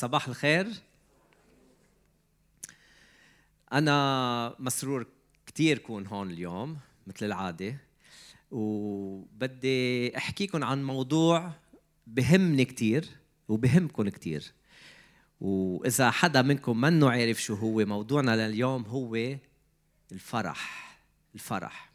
[0.00, 0.66] صباح الخير.
[3.72, 5.06] أنا مسرور
[5.46, 7.76] كثير كون هون اليوم مثل العادة.
[8.50, 11.52] وبدي أحكيكم عن موضوع
[12.06, 13.08] بهمني كثير
[13.48, 14.52] وبهمكم كثير
[15.40, 19.36] وإذا حدا منكم منه عارف شو هو موضوعنا لليوم هو
[20.12, 20.98] الفرح.
[21.34, 21.90] الفرح.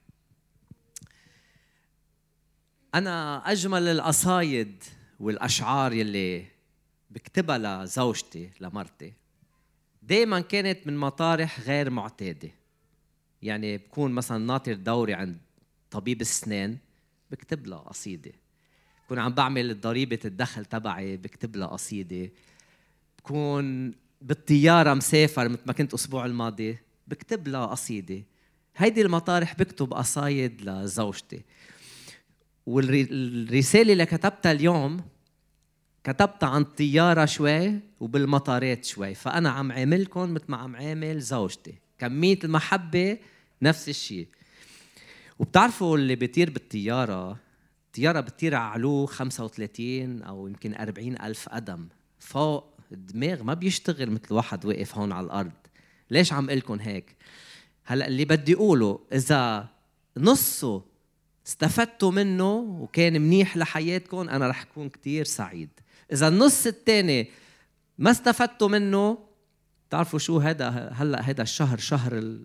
[2.96, 4.84] أنا أجمل القصايد
[5.20, 6.55] والأشعار يلي
[7.10, 9.14] بكتبها لزوجتي لمرتي.
[10.04, 12.50] دائما كانت من مطارح غير معتادة.
[13.42, 15.38] يعني بكون مثلا ناطر دوري عند
[15.92, 16.78] طبيب السنان
[17.32, 18.32] بكتب لها قصيدة.
[19.06, 22.30] بكون عم بعمل ضريبه الدخل تبعي بكتب لها قصيدة.
[23.20, 28.24] بكون بالطيارة مسافر مثل ما كنت الأسبوع الماضي بكتب لها قصيدة.
[28.78, 31.42] هيدي المطارح بكتب قصايد لزوجتي.
[32.66, 35.02] والرساله اللي كتبتها اليوم
[36.06, 41.74] كتبتها عن الطيارة شوي وبالمطارات شوي فأنا عم عاملكم مثل ما عم عامل زوجتي.
[42.00, 43.18] كمية المحبة
[43.62, 44.28] نفس الشيء
[45.40, 47.38] وبتعرفوا اللي بيطير بالطيارة؟
[47.86, 51.88] الطيارة بتطير على علو 35 أو يمكن 40 ألف قدم.
[52.20, 55.52] فوق الدماغ ما بيشتغل مثل واحد واقف هون على الأرض.
[56.12, 57.16] ليش عم لكم هيك؟
[57.86, 59.70] هلأ اللي بدي أقوله إذا
[60.18, 60.84] نصه
[61.48, 65.70] استفدتوا منه وكان منيح لحياتكم أنا رح أكون كتير سعيد.
[66.12, 67.32] إذا النص الثاني
[67.98, 69.18] ما استفدتوا منه
[69.90, 72.38] تعرفوا شو هذا؟ هلأ هذا الشهر شهر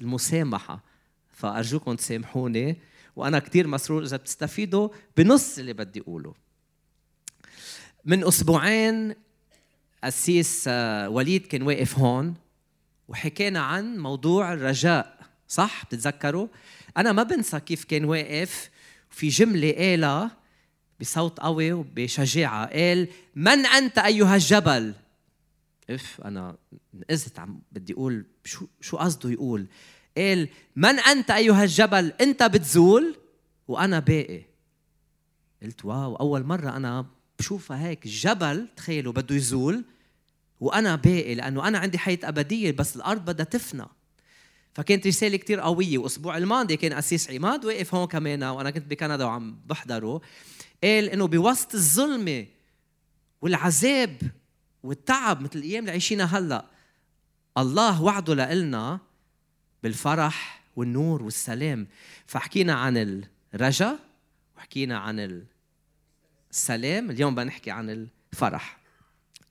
[0.00, 0.94] المسامحة.
[1.34, 2.76] فأرجوكم تسامحوني
[3.16, 6.34] وأنا كثير مسرور إذا بتستفيدوا بنص اللي بدي أقوله.
[8.04, 9.14] من أسبوعين
[10.04, 12.34] قسيس آه، وليد كان واقف هون
[13.08, 15.18] وحكينا عن موضوع الرجاء
[15.48, 16.48] صح؟ بتتذكروا؟
[16.96, 18.70] أنا ما بنسى كيف كان واقف
[19.10, 20.36] في جملة قالها
[21.00, 24.94] بصوت قوي وبشجاعة قال من أنت أيها الجبل؟
[25.90, 26.56] إف أنا
[26.94, 29.66] نقزت عم بدي أقول شو شو قصده يقول.
[30.16, 33.16] قال من أنت أيها الجبل؟ أنت بتزول
[33.68, 34.42] وأنا باقي.
[35.62, 37.06] قلت واو أول مرة أنا
[37.38, 38.06] بشوفها هيك.
[38.06, 39.84] الجبل تخيلوا بده يزول
[40.60, 43.86] وأنا باقي لأنه أنا عندي حياة أبدية بس الأرض بدها تفنى.
[44.74, 45.98] فكانت رسالة كتير قوية.
[45.98, 50.20] وأسبوع الماضي كان قسيس عماد واقف هون كمان وأنا كنت بكندا وعم بحضره.
[50.84, 52.46] قال إنه بوسط الظلمة
[53.42, 54.22] والعذاب
[54.82, 56.66] والتعب مثل الأيام اللي عايشينها هلأ
[57.58, 58.98] الله وعده لنا
[59.82, 61.86] بالفرح والنور والسلام.
[62.26, 63.24] فحكينا عن
[63.54, 63.98] الرجا
[64.56, 65.44] وحكينا عن
[66.50, 68.78] السلام اليوم بدنا نحكي عن الفرح.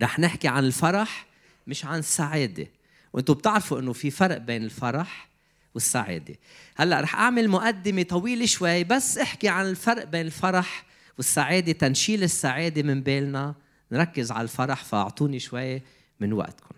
[0.01, 1.27] رح نحكي عن الفرح
[1.67, 2.67] مش عن السعادة.
[3.13, 5.29] وأنتم بتعرفوا إنه في فرق بين الفرح
[5.73, 6.35] والسعادة.
[6.75, 12.83] هلأ رح أعمل مقدمة طويلة شوي بس احكي عن الفرق بين الفرح والسعادة تنشيل السعادة
[12.83, 13.55] من بالنا.
[13.91, 15.81] نركز على الفرح فأعطوني شوي
[16.19, 16.75] من وقتكم.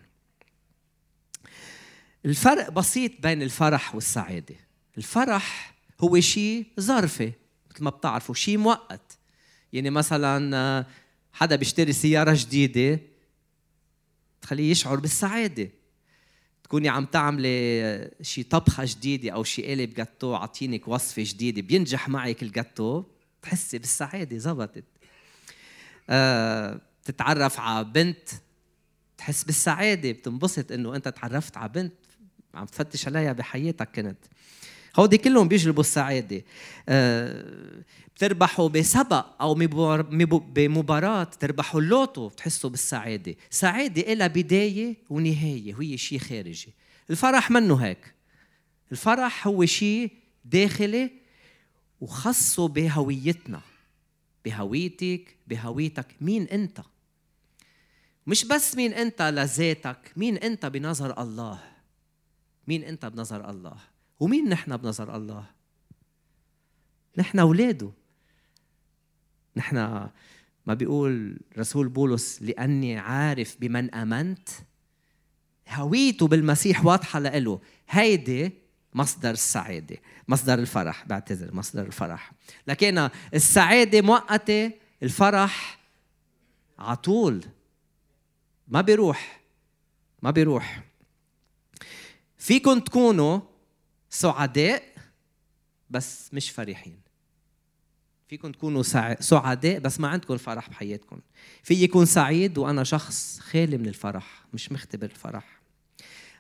[2.26, 4.56] الفرق بسيط بين الفرح والسعادة.
[4.98, 7.32] الفرح هو شيء ظرفي
[7.72, 9.18] مثل ما بتعرفوا شيء مؤقت
[9.74, 10.86] يعني مثلا
[11.34, 13.00] حدا بيشتري سيارة جديدة
[14.42, 15.70] تخليه يشعر بالسعادة.
[16.64, 22.44] تكوني عم تعملي شي طبخة جديدة أو شي قالب جاتو عطينك وصفة جديدة بينجح معك
[22.44, 23.04] الجاتو
[23.46, 24.84] بتحسي بالسعادة زبطت.
[26.10, 28.30] آه تتعرف على بنت
[29.18, 31.94] تحس بالسعادة بتنبسط إنه أنت تعرفت على بنت
[32.54, 34.18] عم تفتش عليها بحياتك كنت.
[34.96, 36.44] هودي كلهم بيجلبوا السعادة.
[36.90, 37.84] آه
[38.16, 39.54] بتربحوا بسبق أو
[40.54, 43.36] بمباراة تربحوا اللوتو بتحسوا بالسعادة.
[43.50, 46.74] سعادة لها بداية ونهاية وهي شيء خارجي.
[47.10, 48.14] الفرح منه هيك.
[48.92, 50.12] الفرح هو شيء
[50.46, 51.25] داخلي
[52.02, 53.62] وخصوا بهويتنا.
[54.46, 56.16] بهويتك بهويتك.
[56.22, 56.82] مين أنت؟
[58.28, 61.64] مش بس مين أنت لذاتك مين أنت بنظر الله؟
[62.68, 63.78] مين أنت بنظر الله؟
[64.20, 65.46] ومين نحن بنظر الله؟
[67.18, 67.92] نحن أولاده.
[69.56, 69.76] نحن
[70.66, 74.50] ما بيقول رسول بولس لأني عارف بمن آمنت.
[75.70, 77.62] هويته بالمسيح واضحة لإله.
[77.90, 78.52] هيدي
[78.96, 79.98] مصدر السعادة
[80.28, 82.32] مصدر الفرح بعتذر مصدر الفرح.
[82.68, 84.72] لكن السعادة مؤقتة
[85.04, 85.80] الفرح
[86.80, 87.46] عطول
[88.68, 89.42] ما بيروح
[90.22, 90.84] ما بيروح.
[92.38, 93.40] فيكم تكونوا
[94.10, 94.84] سعداء
[95.90, 97.00] بس مش فرحين.
[98.28, 98.84] فيكم تكونوا
[99.20, 101.20] سعداء بس ما عندكم فرح بحياتكم
[101.64, 105.55] في يكون سعيد وأنا شخص خالي من الفرح مش مختبر الفرح.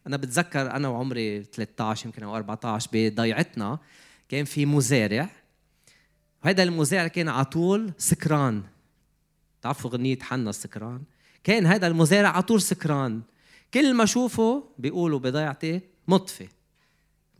[0.08, 3.80] أنا بتذكر أنا وعمري 13 يمكن أو 14 بضيعتنا
[4.30, 5.30] كان في مزارع.
[6.44, 8.64] وهذا المزارع كان على طول سكران.
[9.60, 11.02] بتعرفوا غنية حنا السكران؟
[11.44, 13.22] كان هذا المزارع على طول سكران.
[13.74, 16.48] كل ما أشوفه بيقولوا بضيعتي مطفي.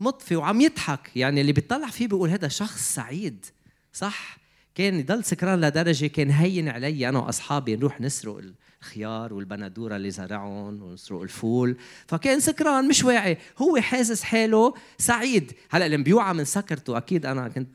[0.00, 1.10] مطفي وعم يضحك.
[1.16, 3.46] يعني اللي بيطلع فيه بيقول هذا شخص سعيد.
[3.92, 4.38] صح؟
[4.74, 8.42] كان يضل سكران لدرجة كان هين علي أنا وأصحابي نروح نسرق
[8.86, 11.76] الخيار والبندورة اللي زرعهم ونسرق الفول.
[12.06, 13.38] فكان سكران مش واعي.
[13.58, 15.52] هو حاسس حاله سعيد.
[15.70, 17.68] هلا اللي بيوعى من سكرته أكيد أنا كنت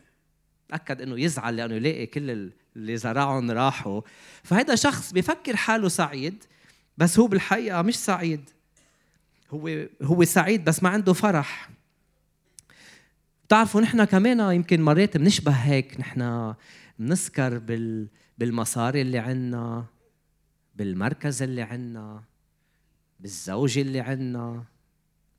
[0.69, 4.02] تأكد إنه يزعل لأنه يلاقي كل اللي زرعهم راحوا.
[4.44, 6.44] فهذا شخص بفكر حاله سعيد
[6.98, 8.50] بس هو بالحقيقة مش سعيد.
[9.52, 11.69] هو هو سعيد بس ما عنده فرح.
[13.46, 16.00] بتعرفوا نحن كمان يمكن مرات بنشبه هيك.
[16.00, 16.54] نحن
[17.00, 19.86] بنسكر بال بالمصاري اللي عنا
[20.76, 22.24] بالمركز اللي عنا
[23.20, 24.66] بالزوجة اللي عنا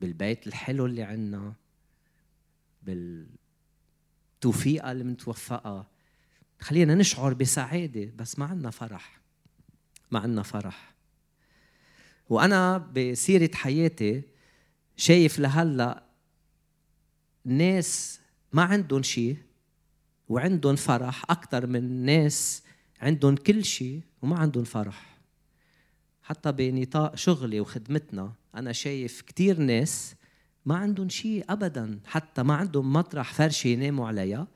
[0.01, 1.55] بالبيت الحلو اللي عنا
[4.43, 5.87] بالتوفيقة اللي متوفقة.
[6.61, 9.21] خلينا نشعر بسعادة بس ما عنا فرح.
[10.11, 10.95] ما عنا فرح.
[12.29, 14.23] وأنا بسيرة حياتي
[14.97, 16.03] شايف لهلأ
[17.45, 18.21] ناس
[18.53, 19.37] ما عندهم شيء
[20.29, 22.63] وعندهم فرح أكثر من ناس
[23.01, 25.12] عندهم كل شيء وما عندهم فرح.
[26.23, 30.15] حتى بنطاق شغلي وخدمتنا أنا شايف كثير ناس
[30.67, 34.47] ما عندهم شيء أبدا حتى ما عندهم مطرح فرشة يناموا عليها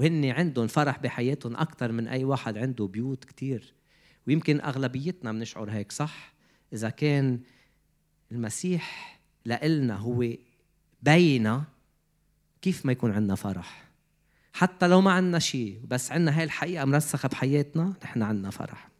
[0.00, 3.74] وهن عندهم فرح بحياتهم أكثر من أي واحد عنده بيوت كثير
[4.26, 6.34] ويمكن أغلبيتنا بنشعر هيك صح؟
[6.72, 7.40] إذا كان
[8.32, 10.32] المسيح لإلنا هو
[11.02, 11.64] بينا
[12.62, 13.86] كيف ما يكون عندنا فرح؟
[14.52, 18.95] حتى لو ما عندنا شيء بس عندنا هاي الحقيقة مرسخة بحياتنا نحن عندنا فرح.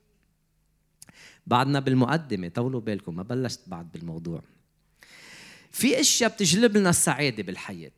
[1.47, 4.43] بعدنا بالمقدمة طولوا بالكم ما بلشت بعد بالموضوع.
[5.71, 7.91] في أشياء بتجلب لنا السعادة بالحياة.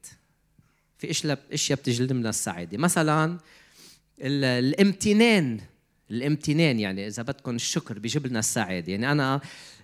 [0.98, 1.10] في
[1.52, 2.78] اشياء بتجلب لنا السعادة.
[2.78, 3.38] مثلا
[4.20, 5.60] الامتنان
[6.10, 8.92] الامتنان يعني إذا بدكم الشكر بيجيب لنا السعادة.
[8.92, 9.40] يعني أنا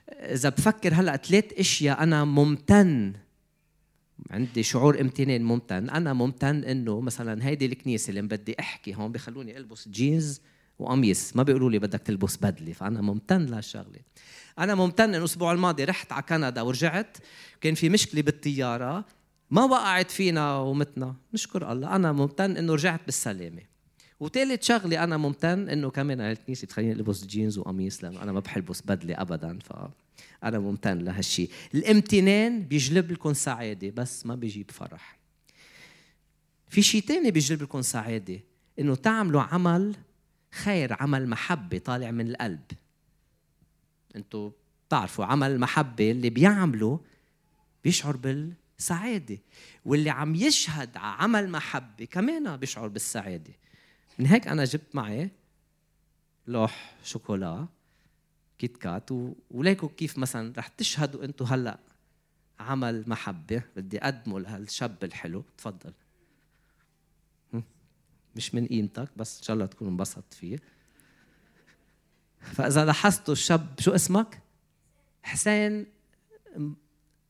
[0.08, 3.12] إذا بفكر هلأ ثلاث أشياء أنا ممتن.
[4.30, 5.90] عندي شعور امتنان ممتن.
[5.90, 10.40] أنا ممتن إنه مثلا هيدي الكنيسة اللي بدي أحكي هون بخلوني ألبس جينز
[10.78, 14.00] وقميص ما بيقولوا لي بدك تلبس بدلة فأنا ممتن لهالشغله
[14.58, 17.16] أنا ممتن إنه الأسبوع الماضي رحت على كندا ورجعت
[17.60, 19.04] كان في مشكلة بالطيارة
[19.50, 21.14] ما وقعت فينا ومتنا.
[21.34, 23.62] نشكر الله أنا ممتن إنه رجعت بالسلامة.
[24.20, 28.62] وثالث شغلة أنا ممتن إنه كمان الكنيسه تخليني البس جينز وقميص لأنه أنا ما بحب
[28.62, 29.58] البس بدلة ابدا.
[29.58, 29.72] ف
[30.44, 35.18] أنا ممتن لهالشيء الامتنان بيجلب لكم سعادة بس ما بيجيب فرح.
[36.68, 38.40] في شيء تاني بيجلب لكم سعادة
[38.78, 39.96] إنه تعملوا عمل
[40.54, 42.64] خير عمل محبة طالع من القلب.
[44.16, 44.50] أنتوا
[44.88, 47.00] بتعرفوا عمل محبة اللي بيعمله
[47.84, 49.38] بيشعر بالسعادة
[49.84, 53.52] واللي عم يشهد على عمل محبة كمان بيشعر بالسعادة.
[54.18, 55.30] من هيك أنا جبت معي
[56.46, 57.66] لوح شوكولا
[58.58, 59.10] كيت كات
[59.50, 61.78] وليكوا كيف مثلا رح تشهدوا أنتم هلأ
[62.60, 63.62] عمل محبة.
[63.76, 65.92] بدي اقدمه لهالشاب الحلو تفضل.
[68.36, 70.58] مش من قيمتك بس إن شاء الله تكون انبسطت فيه.
[72.40, 74.42] فإذا لاحظتوا الشاب شو اسمك؟
[75.22, 75.86] حسين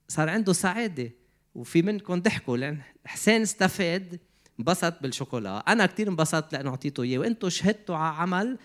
[0.08, 1.10] صار عنده سعادة
[1.54, 4.20] وفي منكم ضحكوا لأن حسين استفاد
[4.60, 5.58] انبسط بالشوكولا.
[5.58, 8.58] أنا كثير انبسطت لأنه أعطيته إياه وأنتم شهدتوا على عمل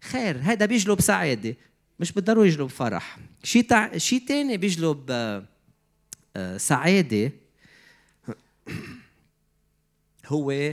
[0.00, 0.38] خير.
[0.38, 1.56] هذا بيجلب سعادة
[2.00, 3.18] مش بالضروره يجلب فرح.
[3.42, 3.96] شيء تع...
[3.96, 5.44] شيء ثاني بيجلب آه،
[6.36, 7.32] آه، سعادة.
[10.26, 10.72] هو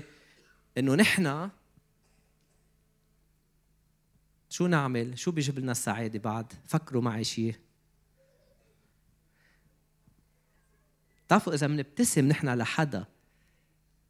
[0.78, 1.50] إنه نحن
[4.50, 7.56] شو نعمل؟ شو بيجيب لنا السعادة بعد؟ فكروا معي شيء
[11.28, 13.06] بتعرفوا إذا بنبتسم نحن لحدا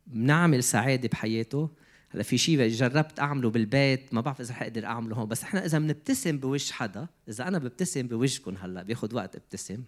[0.08, 1.70] بنعمل سعادة بحياته
[2.10, 5.80] هلأ في شيء جربت أعمله بالبيت ما بعرف إذا حقدر أعمله هون بس إحنا إذا
[5.80, 9.84] بنبتسم بوجه حدا إذا أنا ببتسم بوجهكم هلأ بياخذ وقت ابتسم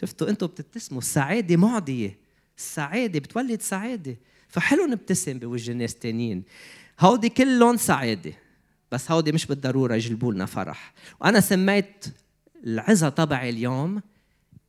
[0.00, 1.00] شفتوا؟ أنتم بتبتسموا.
[1.00, 2.18] السعادة معدية.
[2.58, 4.16] السعادة بتولد سعادة.
[4.48, 6.42] فحلو نبتسم بوجه الناس التانيين
[7.00, 8.32] هودي كلهم سعادة.
[8.92, 10.92] بس هودي مش بالضرورة يجلبوا لنا فرح.
[11.20, 12.04] وأنا سميت
[12.64, 14.02] العظة تبعي اليوم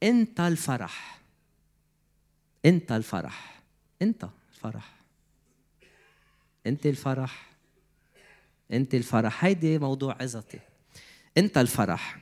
[0.04, 1.22] أنت الفرح.
[2.66, 3.62] أنت الفرح.
[4.02, 4.94] أنت الفرح.
[6.68, 7.52] أنت الفرح.
[8.72, 9.46] أنت الفرح.
[9.46, 10.60] هيدي موضوع عظتي.
[11.38, 12.20] أنت الفرح.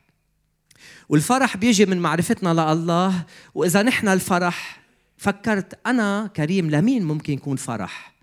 [1.10, 4.82] والفرح بيجي من معرفتنا لله وإذا نحن الفرح
[5.18, 8.14] فكرت أنا كريم لمين ممكن يكون فرح؟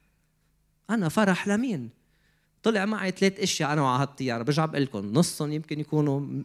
[0.91, 1.91] أنا فرح لمين؟
[2.63, 6.43] طلع معي ثلاث أشياء أنا وعلى برجع بقول لكم نصهم يمكن يكونوا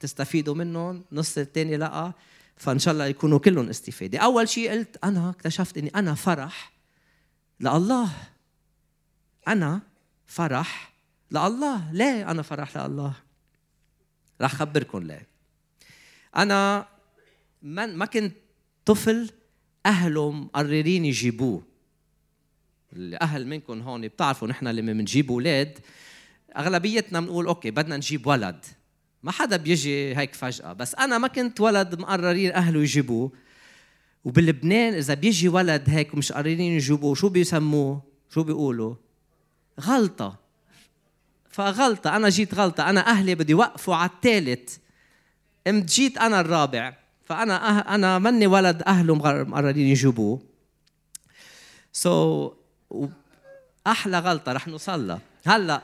[0.00, 2.12] تستفيدوا منهم نص الثاني لأ
[2.56, 4.18] فإن شاء الله يكونوا كلهم استفادة.
[4.18, 6.72] أول شيء قلت أنا اكتشفت إني أنا فرح
[7.60, 8.10] لله.
[9.48, 9.80] أنا
[10.26, 10.92] فرح
[11.30, 11.92] لله.
[11.92, 13.12] ليه أنا فرح لله؟
[14.40, 15.33] رح خبركم ليه.
[16.36, 16.88] أنا
[17.62, 18.36] ما كنت
[18.84, 19.30] طفل
[19.86, 21.62] اهله مقررين يجيبوه.
[22.92, 25.78] الأهل منكم هون بتعرفوا نحن لما بنجيب أولاد
[26.56, 28.64] أغلبيتنا بنقول أوكي بدنا نجيب ولد.
[29.22, 30.72] ما حدا بيجي هيك فجأة.
[30.72, 33.32] بس أنا ما كنت ولد مقررين أهله يجيبوه.
[34.24, 38.94] وبلبنان إذا بيجي ولد هيك ومش قررين يجيبوه شو بيسموه؟ شو بيقولوا؟
[39.80, 40.38] غلطة.
[41.50, 42.16] فغلطة.
[42.16, 42.90] أنا جيت غلطة.
[42.90, 44.76] أنا أهلي بدي يوقفوا على الثالث
[45.66, 50.40] قمت جيت أنا الرابع فأنا أه أنا مني ولد أهله مقررين يجيبوه.
[51.92, 52.54] so so,
[53.86, 55.82] أحلى غلطة رح نوصل لها هلا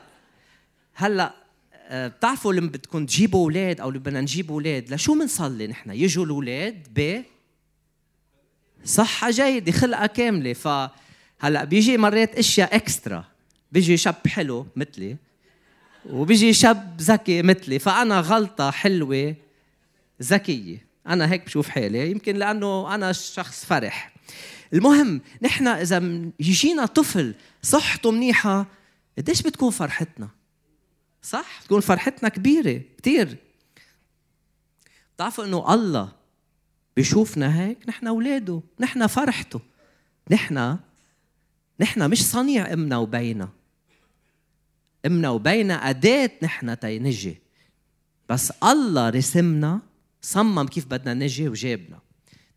[0.93, 1.33] هلا
[1.73, 6.87] آه، بتعرفوا لما بدكم تجيبوا أولاد أو بدنا نجيب أولاد لشو بنصلي نحن؟ يجوا الاولاد
[6.95, 7.21] ب
[8.85, 10.53] صحة جيدة خلقة كاملة.
[10.53, 13.25] فهلا بيجي مرات اشياء extra
[13.71, 15.15] بيجي شاب حلو مثلي
[16.09, 17.79] وبيجي شاب ذكي مثلي.
[17.79, 19.35] فأنا غلطة حلوة
[20.21, 20.85] ذكية.
[21.07, 22.11] أنا هيك بشوف حالي.
[22.11, 24.13] يمكن لأنه أنا شخص فرح.
[24.73, 25.97] المهم نحن إذا
[26.39, 28.65] يجينا طفل صحته منيحة
[29.17, 30.29] قديش بتكون فرحتنا؟
[31.21, 33.37] صح؟ تكون فرحتنا كبيرة كثير
[35.15, 36.11] بتعرفوا إنه الله
[36.95, 39.59] بيشوفنا هيك؟ نحن أولاده نحن فرحته.
[40.31, 40.77] نحن
[41.79, 43.49] نحن مش صنيع أمنا وبينا.
[45.05, 47.37] أمنا وبينا أداة نحن تينجي.
[48.29, 49.79] بس الله رسمنا
[50.21, 51.99] صمم كيف بدنا نجي وجابنا.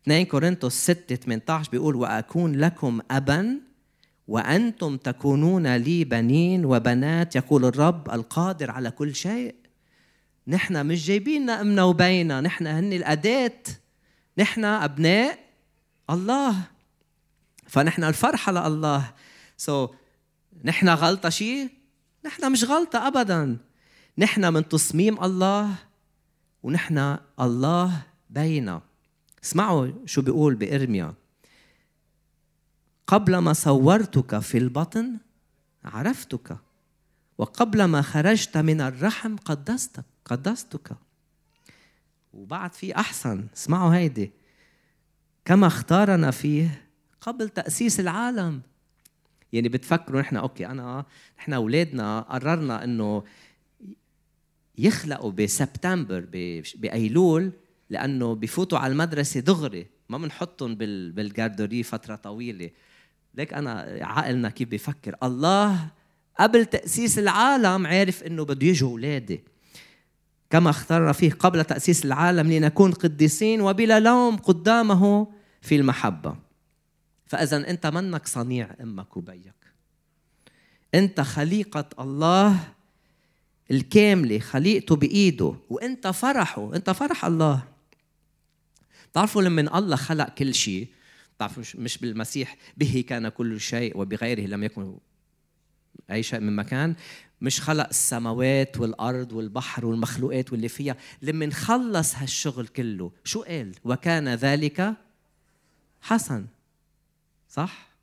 [0.03, 3.59] 2 كورنثوس 6 18 بيقول وأكون لكم ابا
[4.27, 9.55] وأنتم تكونون لي بنين وبنات يقول الرب القادر على كل شيء.
[10.47, 13.63] نحن مش جايبين أمنا وبينا نحن هن الأداة
[14.37, 15.39] نحن أبناء
[16.09, 16.55] الله.
[17.67, 19.13] فنحن الفرحة لله.
[19.57, 19.89] سو so,
[20.63, 21.69] نحن غلطة شيء؟
[22.25, 23.57] نحن مش غلطة ابدا.
[24.17, 25.75] نحن من تصميم الله.
[26.65, 28.81] ونحن الله بينا.
[29.43, 31.13] اسمعوا شو بيقول بإرميا.
[33.07, 35.17] قبل ما صورتك في البطن
[35.83, 36.57] عرفتك.
[37.37, 40.91] وقبل ما خرجت من الرحم قدستك قدستك.
[42.33, 43.47] وبعد في أحسن.
[43.55, 44.31] اسمعوا هيدي.
[45.45, 46.87] كما اختارنا فيه
[47.21, 48.61] قبل تأسيس العالم.
[49.53, 51.05] يعني بتفكروا نحن أوكي انا
[51.37, 53.23] نحن أولادنا قررنا إنه
[54.77, 56.25] يخلقوا بسبتمبر
[56.75, 57.51] بأيلول
[57.89, 62.69] لأنه بفوتوا على المدرسة دغري ما بنحطهم بالجاردوري فترة طويلة.
[63.33, 65.87] ليك أنا عقلنا كيف بيفكر الله
[66.39, 69.43] قبل تأسيس العالم عارف إنه بده يجوا اولادي
[70.49, 75.27] كما اخترنا فيه قبل تأسيس العالم لنكون قديسين وبلا لوم قدامه
[75.61, 76.35] في المحبة.
[77.25, 79.53] فاذا أنت منك صنيع أمك وبيك.
[80.95, 82.59] أنت خليقة الله
[83.71, 85.55] الكاملة خليقته بإيده.
[85.69, 87.63] وإنت فرحه إنت فرح الله.
[89.11, 90.87] بتعرفوا لما الله خلق كل شيء؟
[91.35, 94.97] بتعرفوا مش بالمسيح به كان كل شيء وبغيره لم يكن
[96.11, 96.95] أي شيء من مكان.
[97.41, 100.95] مش خلق السماوات والأرض والبحر والمخلوقات واللي فيها.
[101.21, 104.93] لما خلص هالشغل كله شو قال؟ وكان ذلك
[106.01, 106.45] حسن.
[107.49, 107.94] صح؟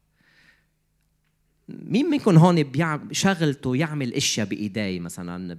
[1.69, 2.73] مين منكم هون
[3.13, 5.55] شغلته يعمل إشياء بإيديه؟ مثلا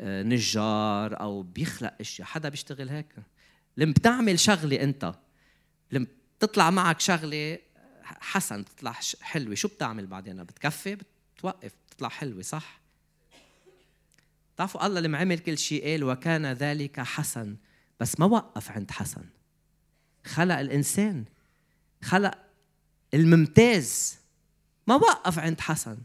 [0.00, 2.28] بنجار أو بيخلق إشياء.
[2.28, 3.14] حدا بيشتغل هيك؟
[3.76, 5.14] لما بتعمل شغلة أنت.
[5.92, 6.06] لما
[6.40, 7.58] تطلع معك شغلة
[8.02, 9.54] حسن تطلع حلوة.
[9.54, 10.98] شو بتعمل بعدين؟ بتكفي؟
[11.36, 11.72] بتوقف.
[11.86, 12.80] بتطلع حلوة صح؟
[14.54, 17.56] بتعرفوا الله لما عمل كل شيء قال وكان ذلك حسن.
[18.00, 19.24] بس ما وقف عند حسن.
[20.24, 21.24] خلق الإنسان.
[22.02, 22.38] خلق
[23.14, 24.17] الممتاز.
[24.88, 25.98] ما وقف عند حسن.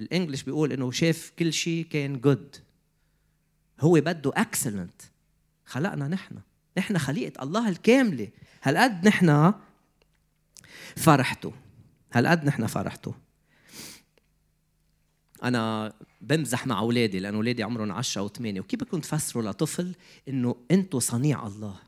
[0.00, 2.56] ال English بيقول إنه شاف كل شيء كان good
[3.80, 5.02] هو بده excellent
[5.64, 6.36] خلقنا نحن.
[6.78, 8.28] نحن خليقة الله الكاملة.
[8.62, 9.52] هالقد نحن
[10.96, 11.52] فرحته
[12.12, 13.14] هالقد نحن فرحته
[15.42, 19.94] أنا بمزح مع أولادي لأنه أولادي عمرهم 10 و8 وكيف بدكم تفسروا لطفل
[20.28, 21.78] إنه أنتم صنيع الله؟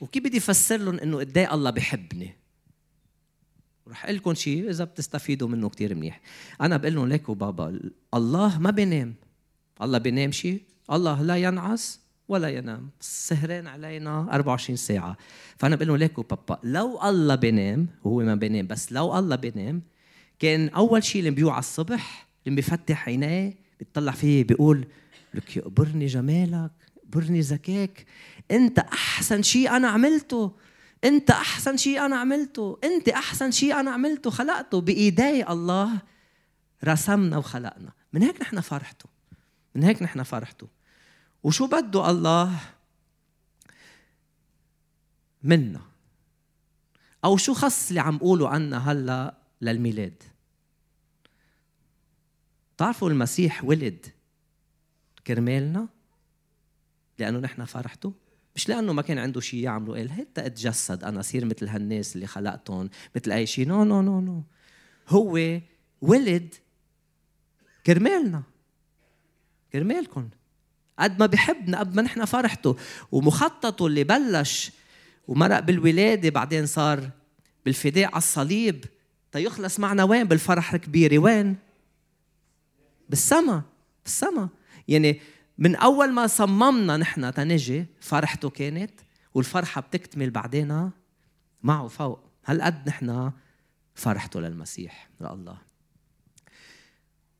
[0.00, 2.41] وكيف بدي افسر لهم إنه قد إيه الله بحبني؟
[3.88, 6.20] رح أقول لكم شيء إذا بتستفيدوا منه كثير منيح.
[6.60, 7.80] أنا بقول لهم ليكوا بابا
[8.14, 9.14] الله ما بينام.
[9.82, 10.62] الله بينام شيء
[10.92, 12.90] الله لا ينعس ولا ينام.
[13.00, 15.16] سهران علينا 24 ساعة.
[15.56, 19.82] فأنا بقول له ليكو بابا لو الله بينام وهو ما بينام بس لو الله بينام
[20.38, 24.86] كان أول شيء اللي بيوعى الصبح اللي بيفتح عينيه بيطلع فيه بيقول
[25.34, 26.70] لك يقبرني جمالك
[27.08, 28.06] برني ذكاك.
[28.50, 30.52] أنت أحسن شيء أنا عملته.
[31.04, 34.80] انت احسن شيء أنا عملته انت احسن شيء أنا عملته خلقته.
[34.80, 35.98] بايدي الله
[36.84, 37.92] رسمنا وخلقنا.
[38.12, 39.06] من هيك نحن فرحته
[39.74, 40.68] من هيك نحن فرحته
[41.42, 42.60] وشو بده الله
[45.42, 45.80] منا؟
[47.24, 50.22] أو شو خص اللي عم قوله عنا هلا للميلاد؟
[52.76, 54.06] تعرفوا المسيح ولد
[55.26, 55.88] كرمالنا؟
[57.18, 58.12] لأنه نحن فرحته
[58.56, 62.26] مش لأنه ما كان عنده شيء يعمله قال هيدا أتجسد أنا صير مثل هالناس اللي
[62.26, 64.42] خلقتهم مثل أي شيء no no no no
[65.08, 65.60] هو
[66.02, 66.54] ولد
[67.86, 68.42] كرمالنا.
[69.72, 70.28] كرمالكم
[70.98, 72.76] قد ما بحبنا قد ما نحن فرحته
[73.12, 74.70] ومخططه اللي بلش
[75.28, 77.10] ومرق بالولادة بعدين صار
[77.64, 78.84] بالفداء على الصليب.
[79.32, 81.18] تيخلص معنا وين؟ بالفرح الكبيرة.
[81.18, 81.56] وين؟
[83.08, 83.62] بالسما.
[84.04, 84.48] بالسما.
[84.88, 85.20] يعني
[85.62, 88.90] من أول ما صممنا نحن تنجي فرحته كانت
[89.34, 90.90] والفرحة بتكتمل بعدين
[91.62, 92.20] معه فوق.
[92.46, 93.32] هالقد نحن
[93.94, 95.58] فرحته للمسيح لله.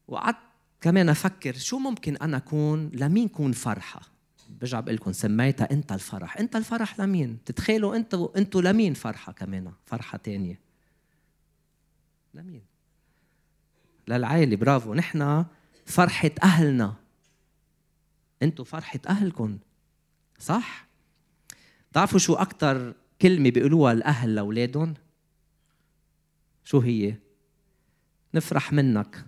[0.08, 0.38] وقعدت
[0.80, 4.00] كمان أفكر شو ممكن أنا أكون لمين كون فرحة؟
[4.48, 6.38] برجع بقول لكم سميتها أنت الفرح.
[6.38, 10.60] أنت الفرح لمين؟ تتخيلوا أنتوا أنتوا لمين فرحة كمان؟ فرحة تانية.
[12.34, 12.62] لمين؟
[14.08, 14.94] للعائلة برافو.
[14.94, 15.44] نحن
[15.86, 17.01] فرحة أهلنا.
[18.42, 19.58] أنتوا فرحة أهلكم.
[20.38, 20.88] صح؟
[21.90, 24.94] بتعرفوا شو أكثر كلمة بيقولوها الأهل لأولادهم؟
[26.64, 27.14] شو هي؟
[28.34, 29.24] نفرح منك.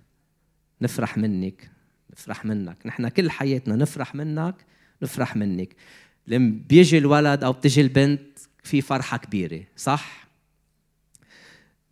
[0.80, 1.70] نفرح منك.
[2.12, 2.86] نفرح منك.
[2.86, 4.66] نحن كل حياتنا نفرح منك
[5.02, 5.76] نفرح منك.
[6.26, 10.28] لما بيجي الولد أو بتجي البنت في فرحة كبيرة صح؟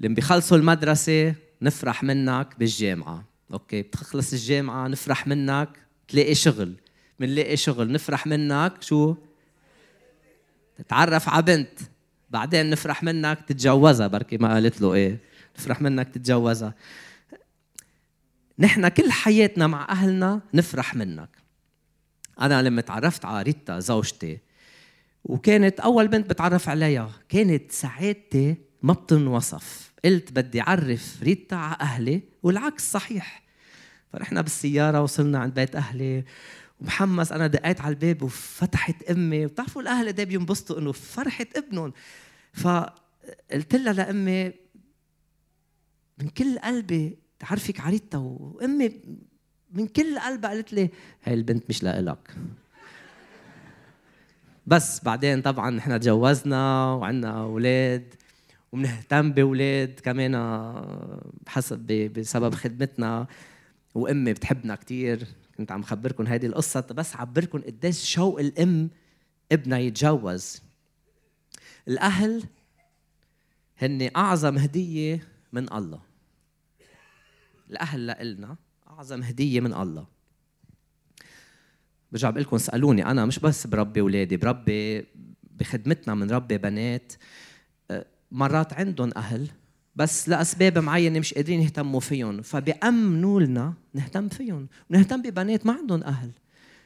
[0.01, 3.25] لما بيخلصوا المدرسة نفرح منك بالجامعة.
[3.53, 5.69] أوكي بتخلص الجامعة نفرح منك
[6.09, 6.77] تلاقي شغل.
[7.21, 8.83] بنلاقي شغل نفرح منك.
[8.83, 9.15] شو؟
[10.79, 11.79] تتعرف على بنت.
[12.31, 14.07] بعدين نفرح منك تتجوزها.
[14.07, 15.19] بركي ما قالت له إيه.
[15.59, 16.75] نفرح منك تتجوزها.
[18.59, 21.29] نحن كل حياتنا مع أهلنا نفرح منك.
[22.41, 24.39] أنا لما تعرفت على ريتا زوجتي
[25.25, 29.93] وكانت أول بنت بتعرف عليها كانت سعادتي ما بتنوصف.
[30.05, 33.43] قلت بدي أعرف ريتا على أهلي والعكس صحيح.
[34.13, 36.25] فرحنا بالسيارة وصلنا عند بيت أهلي.
[36.83, 39.47] ومحمس أنا دقيت على الباب وفتحت أمي.
[39.47, 41.93] وبتعرفوا الأهل قد بينبسطوا إنه فرحه ابنهم؟
[42.53, 44.53] فقلت لها لأمي
[46.19, 49.01] من كل قلبي تعرفك عريتها وأمي
[49.71, 50.91] من كل قلبها قالت لي
[51.25, 52.35] هاي البنت مش لإلك.
[54.67, 58.15] بس بعدين طبعا نحن تجوزنا وعندنا أولاد
[58.73, 60.35] وبنهتم بأولاد كمان
[61.47, 61.79] حسب
[62.17, 63.27] بسبب خدمتنا.
[63.95, 68.91] وأمي بتحبنا كثير كنت عم خبركم هذه القصة بس عبركم قديش شوق الأم
[69.53, 70.63] ابنها يتجوز.
[71.89, 72.45] الأهل
[73.79, 76.01] هن أعظم هدية من الله.
[77.71, 78.57] الأهل لنا
[78.91, 80.07] أعظم هدية من الله.
[82.13, 85.07] برجع بقول لكم اسالوني أنا مش بس بربي اولادي بربي
[85.43, 87.13] بخدمتنا من ربي بنات.
[87.91, 89.51] أه، مرات عندهم أهل
[89.97, 92.43] بس لأسباب معينة مش قادرين يهتموا فيهم.
[92.43, 96.31] فبيامنوا لنا نهتم فيهم ونهتم ببنات ما عندهم أهل.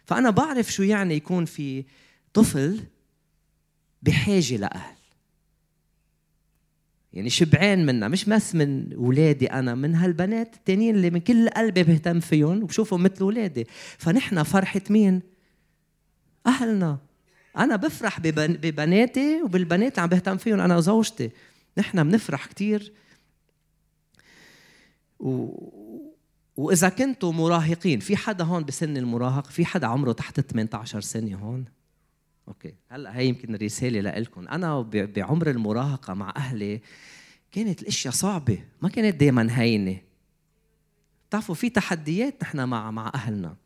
[0.04, 1.84] فأنا بعرف شو يعني يكون في
[2.34, 2.80] طفل
[4.02, 4.96] بحاجة لأهل.
[7.12, 11.82] يعني شبعان منها مش بس من ولادي أنا من هالبنات التانيين اللي من كل قلبي
[11.82, 13.66] بهتم فيهم وبشوفهم مثل ولادي.
[13.98, 15.22] فنحن فرحة مين؟
[16.46, 16.98] أهلنا.
[17.56, 21.30] أنا بفرح ببناتي وبالبنات عم بهتم فيهم أنا وزوجتي.
[21.78, 22.92] نحن بنفرح كثير
[25.18, 25.48] و...
[26.56, 31.64] وإذا كنتوا مراهقين في حدا هون بسن المراهق؟ في حدا عمره تحت 18 سنة هون؟
[32.48, 36.80] أوكي هلأ هي يمكن رسالة لكم أنا بعمر المراهقة مع أهلي
[37.52, 39.98] كانت الأشياء صعبة ما كانت دائما هينة.
[41.28, 43.56] بتعرفوا في تحديات نحن مع مع أهلنا.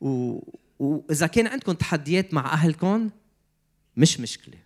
[0.00, 0.38] و...
[0.78, 3.10] وإذا كان عندكم تحديات مع أهلكم
[3.96, 4.58] مش مشكلة.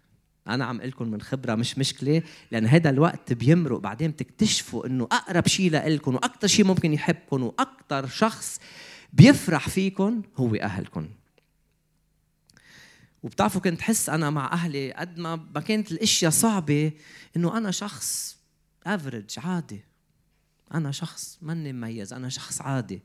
[0.48, 5.46] أنا عم لكم من خبرة مش مشكلة لأن هذا الوقت بيمرق بعدين بتكتشفوا إنه أقرب
[5.46, 8.61] شيء لكم وأكثر شيء ممكن يحبكم وأكثر شخص
[9.12, 11.09] بيفرح فيكم هو أهلكم.
[13.22, 16.92] وبتعرفوا كنت حس أنا مع أهلي قد ما ما كانت الأشياء صعبة
[17.37, 18.37] إنه أنا شخص
[18.87, 19.81] افريج عادي.
[20.74, 23.02] أنا شخص ماني مميز أنا شخص عادي.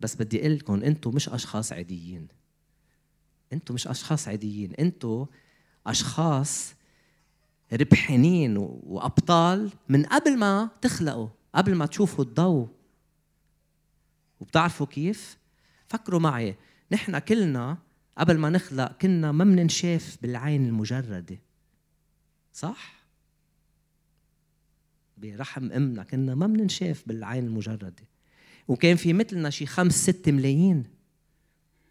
[0.00, 2.28] بس بدي أقول لكم أنتم مش أشخاص عاديين.
[3.52, 4.72] أنتم مش أشخاص عاديين.
[4.74, 5.26] أنتم
[5.86, 6.74] أشخاص
[7.72, 12.68] ربحانين وأبطال من قبل ما تخلقوا قبل ما تشوفوا الضوء.
[14.40, 15.38] وبتعرفوا كيف؟
[15.88, 16.56] فكروا معي.
[16.92, 17.78] نحن كلنا
[18.18, 21.38] قبل ما نخلق كنا ما بننشاف بالعين المجردة.
[22.52, 22.96] صح؟
[25.18, 28.04] برحم أمنا كنا ما بننشاف بالعين المجردة.
[28.68, 30.84] وكان في مثلنا شي خمس ست ملايين.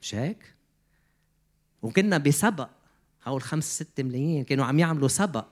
[0.01, 0.55] مش هيك؟
[1.81, 2.69] وكنا بسبق.
[3.27, 5.45] هول خمس ست ملايين كانوا عم يعملوا سبق.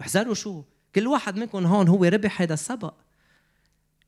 [0.00, 2.94] واحذروا شو؟ كل واحد منكم هون هو ربح هذا السبق.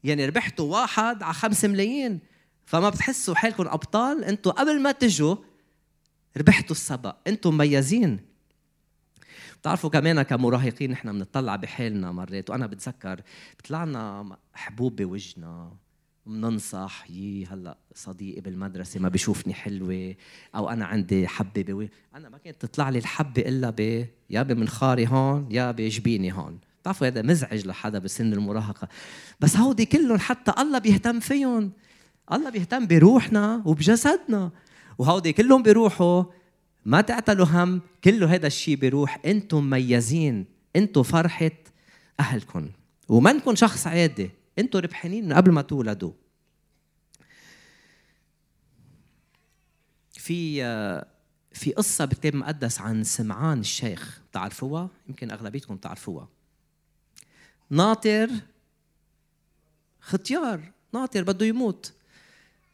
[0.05, 2.21] يعني ربحتوا واحد على خمس ملايين.
[2.65, 4.25] فما بتحسوا حالكم أبطال.
[4.25, 5.37] أنتوا قبل ما تجوا
[6.37, 7.17] ربحتوا السبق.
[7.27, 8.21] أنتم مميزين.
[9.61, 12.51] بتعرفوا كمان كمراهقين نحن بنطلع بحالنا مرات.
[12.51, 13.21] وأنا بتذكر
[13.57, 15.77] بيطلعنا حبوب بوجهنا
[16.29, 20.15] بننصح يي هلأ صديقي بالمدرسة ما بيشوفني حلوة
[20.55, 21.91] أو أنا عندي حبة بوي.
[22.15, 26.59] أنا ما كانت تطلع لي الحبة إلا ب يا بمنخاري هون يا بجبيني هون.
[26.81, 28.89] بتعرفوا هذا مزعج لحدا بسن المراهقة.
[29.41, 31.73] بس هودي كلهم حتى الله بيهتم فيهم.
[32.33, 34.51] الله بيهتم بروحنا وبجسدنا.
[34.99, 36.25] وهودي كلهم بيروحوا
[36.85, 39.21] ما تعتلوا هم كله هذا الشيء بيروح.
[39.27, 40.45] أنتم مميزين
[40.77, 41.51] أنتم فرحة
[42.21, 42.69] اهلكم
[43.09, 44.38] ومنكم شخص عادي.
[44.59, 46.13] أنتم ربحانين من قبل ما تولدوا.
[50.13, 50.63] في
[51.53, 56.29] في قصة بالكتاب المقدس عن سمعان الشيخ بتعرفوها؟ يمكن أغلبيتكم بتعرفوها.
[57.71, 58.31] ناطر
[60.01, 61.93] ختيار ناطر بده يموت.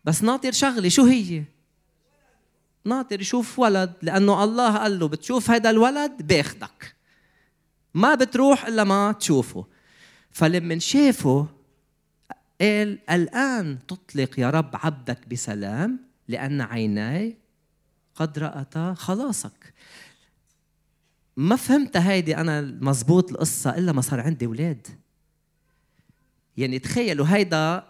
[0.04, 1.44] بس ناطر شغلة شو هي؟
[2.84, 6.94] ناطر يشوف ولد لأنه الله قال له بتشوف هذا الولد باخدك
[7.94, 9.66] ما بتروح إلا ما تشوفه.
[10.30, 11.48] فلما شافه
[12.60, 17.36] قال الآن تطلق يا رب عبدك بسلام لأن عيناي
[18.14, 19.74] قد رأتا خلاصك.
[21.36, 24.86] ما فهمت هيدي أنا مزبوط القصة إلا ما صار عندي أولاد.
[26.56, 27.84] يعني تخيلوا هيدا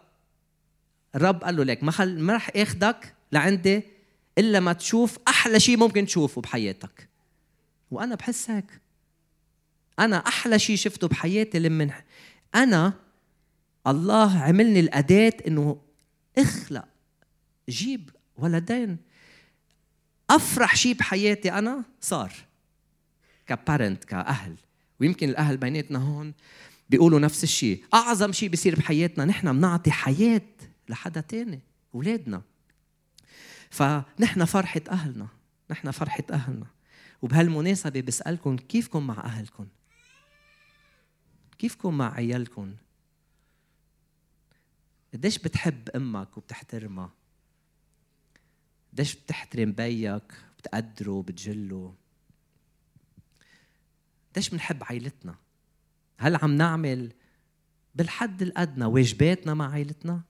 [1.15, 3.83] الرب قال له لك ما خل ما رح آخدك لعندي
[4.39, 7.09] إلا ما تشوف أحلى شيء ممكن تشوفه بحياتك.
[7.91, 8.81] وأنا بحس هيك.
[9.99, 12.03] أنا أحلى شيء شفته بحياتي لما
[12.55, 12.93] أنا
[13.87, 15.81] الله عملني الأداة إنه
[16.39, 16.85] اخلق
[17.69, 18.97] جيب ولدين.
[20.31, 22.33] أفرح شيء بحياتي أنا صار
[23.47, 24.57] كبارنت كأهل.
[25.01, 26.35] ويمكن الأهل بيناتنا هون
[26.91, 30.43] بيقولوا نفس الشيء أعظم شيء بيصير بحياتنا نحن بنعطي حياة
[30.89, 31.61] لحدا تاني
[31.95, 32.43] أولادنا.
[33.71, 35.27] فنحن فرحة أهلنا
[35.71, 36.67] نحن فرحة أهلنا.
[37.23, 39.67] وبهالمناسبة بسالكم كيفكم مع اهلكم
[41.59, 42.75] كيفكم مع عيالكم
[45.15, 47.11] قديش بتحب أمك وبتحترمها؟
[48.93, 51.95] قديش بتحترم بيك بتقدره بتجله؟
[54.33, 55.35] قديش بنحب عائلتنا
[56.19, 57.13] هل عم نعمل
[57.95, 60.23] بالحد الأدنى واجباتنا مع عائلتنا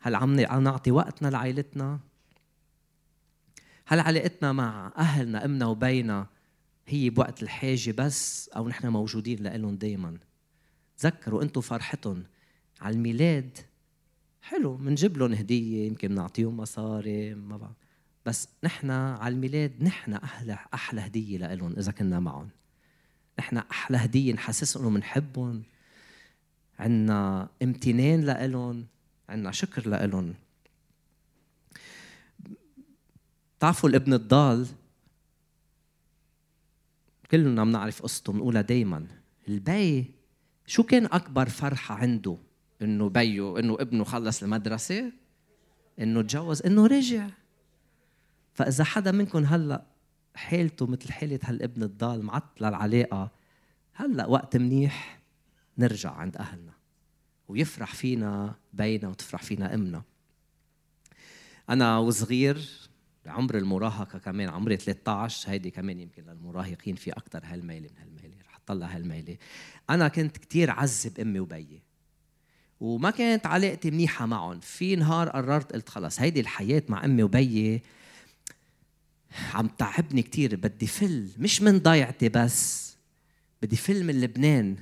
[0.00, 2.00] هل عم نعطي وقتنا لعائلتنا
[3.86, 6.26] هل علاقتنا مع أهلنا أمنا وبينا
[6.86, 10.18] هي بوقت الحاجة بس أو نحن موجودين لهم دائما
[10.98, 12.24] تذكروا أنتم فرحتهم
[12.80, 13.58] على الميلاد.
[14.42, 17.76] حلو بنجيب لهم هدية يمكن بنعطيهم مصاري ما بعرف.
[18.26, 22.48] بس نحن على الميلاد نحن أحلى أحلى هدية لهم إذا كنا معهم.
[23.38, 25.62] نحن أحلى هدية نحسسهم إنه بنحبهم
[26.78, 28.86] عندنا امتنان لهم
[29.28, 30.34] عندنا شكر لهم
[33.58, 34.66] بتعرفوا الابن الضال؟
[37.30, 39.06] كلنا بنعرف قصته بنقولها دايما.
[39.48, 40.10] البي
[40.66, 42.36] شو كان أكبر فرحة عنده؟
[42.82, 45.12] إنه بيو إنه ابنه خلص المدرسة
[45.98, 47.28] إنه تجوز إنه رجع.
[48.54, 49.86] فإذا حدا منكم هلأ
[50.34, 53.30] حالته مثل حاله هالابن الضال معطلة العلاقة
[53.92, 55.20] هلأ وقت منيح
[55.78, 56.72] نرجع عند أهلنا
[57.48, 60.02] ويفرح فينا بينا وتفرح فينا أمنا.
[61.70, 62.88] أنا وصغير
[63.26, 68.56] عمر المراهقة كمان عمري 13 هيدي كمان يمكن للمراهقين في أكثر هالميلة من هالميلة رح
[68.56, 69.36] اطلع هالميلة.
[69.90, 71.82] أنا كنت كثير عذب أمي وبيي.
[72.80, 74.60] وما كانت علاقتي منيحة معهم.
[74.60, 77.82] في نهار قررت قلت خلص هيدي الحياة مع أمي وبيي
[79.54, 82.88] عم تعبني كثير بدي فل مش من ضيعتي بس
[83.62, 84.76] بدي فل من لبنان.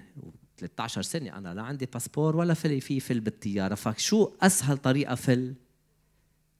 [0.58, 3.74] 13 سنة أنا لا عندي باسبور ولا في في فل بالطيارة.
[3.74, 5.54] فشو أسهل طريقة فل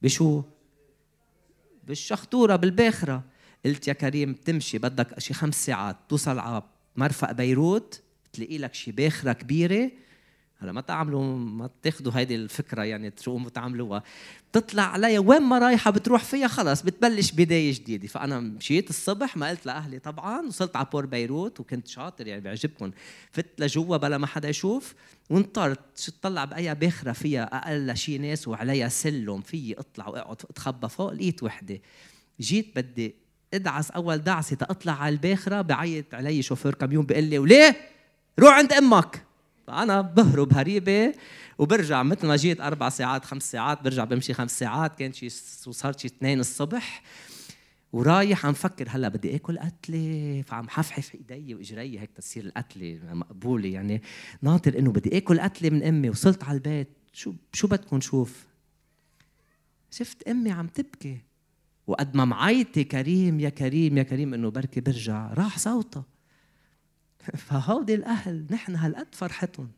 [0.01, 0.43] بشو؟
[1.83, 3.23] بالشخطورة بالباخرة.
[3.65, 6.63] قلت يا كريم تمشي بدك شي خمس ساعات توصل على
[6.95, 8.01] مرفق بيروت
[8.33, 9.91] تلاقي لك شي باخرة كبيرة.
[10.59, 14.03] هلا ما تعملوا ما تاخذوا هيدي الفكرة يعني تقوموا تعملوها
[14.51, 18.07] بتطلع عليها وين ما رايحة بتروح فيها خلص بتبلش بداية جديدة.
[18.07, 22.91] فأنا مشيت الصبح ما قلت لأهلي طبعا وصلت على بور بيروت وكنت شاطر يعني بيعجبكم.
[23.31, 24.95] فت لجوا بلا ما حدا يشوف
[25.29, 26.13] وانطرت.
[26.21, 29.41] طلع بأي باخره فيها؟ أقل شي ناس وعليها سلم.
[29.41, 31.81] في اطلع واقعد اتخبى فوق لقيت وحدة.
[32.39, 33.15] جيت بدي
[33.53, 37.77] ادعس أول دعسة تطلع على الباخره بعيط علي شوفير كميون بيقول لي وليه؟
[38.39, 39.26] روح عند أمك.
[39.67, 41.13] فانا بهرب هريبة
[41.57, 45.25] وبرجع مثل ما جيت أربع ساعات خمس ساعات برجع بمشي خمس ساعات كان شي
[45.67, 47.03] وصلت شي اثنين الصبح.
[47.93, 53.69] ورايح عم فكر هلأ بدي آكل قتلة فعم حفحف إيدي وإجري هيك تصير القتلة مقبولة
[53.69, 54.01] يعني.
[54.41, 56.87] ناطر إنه بدي آكل قتلة من أمي وصلت على البيت.
[57.13, 58.45] شو شو بدكم شوف
[59.91, 61.17] شفت أمي عم تبكي.
[61.87, 66.16] وقد ما معيطة كريم يا كريم يا كريم إنه بركي برجع راح صوتها
[67.47, 69.71] فهودي الأهل نحن هالقد فرحتهم.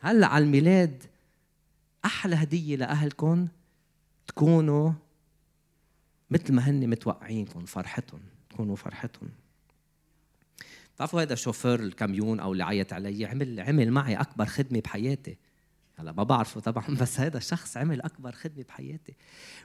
[0.00, 1.02] هلأ على الميلاد
[2.04, 3.48] أحلى هدية لاهلكم
[4.26, 4.92] تكونوا
[6.30, 9.28] مثل ما هن متوقعينكم فرحتهم تكونوا فرحتهم.
[10.94, 15.36] بتعرفوا هذا شوفير الكاميون أو اللي عيط علي عمل عمل معي أكبر خدمة بحياتي.
[15.96, 19.14] هلأ ما بعرفه طبعا بس هذا الشخص عمل أكبر خدمة بحياتي.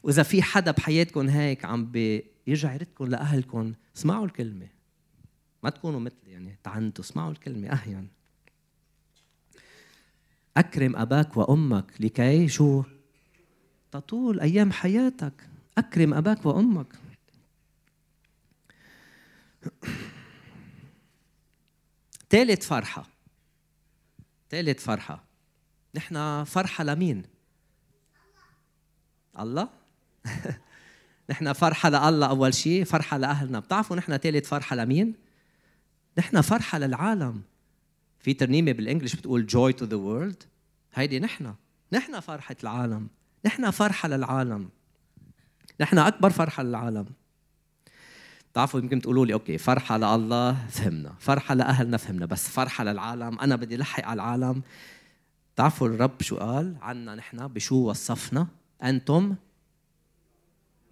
[0.04, 4.79] وإذا في حدا بحياتكم هيك عم بيرجع يردكم لاهلكم اسمعوا الكلمة.
[5.64, 7.68] ما تكونوا مثل يعني تعنتوا اسمعوا الكلمة.
[7.68, 8.10] اهين
[10.58, 12.84] أكرم أباك وأمك لكي شو؟
[13.92, 15.50] تطول أيام حياتك.
[15.78, 16.88] أكرم أباك وأمك.
[22.30, 23.08] ثالث فرحة.
[24.50, 25.24] ثالث فرحة.
[25.96, 27.24] نحن فرحة لمين؟
[29.40, 29.70] الله.
[31.30, 33.60] نحن فرحة لله أول شيء فرحة لأهلنا.
[33.60, 35.29] بتعرفوا نحن ثالث فرحة لمين؟
[36.18, 37.42] نحن فرحة للعالم.
[38.20, 39.98] في ترنيمة بالإنجليش بتقول joy to the
[40.34, 40.46] world.
[40.94, 41.54] هيدي نحن.
[41.94, 43.08] نحن فرحة العالم.
[43.46, 44.70] نحن فرحة للعالم.
[45.82, 47.06] نحن أكبر فرحة للعالم.
[48.52, 51.16] بتعرفوا يمكن تقولوا لي أوكي فرحة لله فهمنا.
[51.20, 52.26] فرحة لأهلنا فهمنا.
[52.26, 53.40] بس فرحة للعالم.
[53.40, 54.62] أنا بدي لحق على العالم.
[55.56, 58.48] تعرفوا الرب شو قال عنا نحن؟ بشو وصفنا؟
[58.84, 59.36] أنتم